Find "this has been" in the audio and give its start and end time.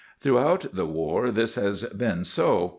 1.29-2.23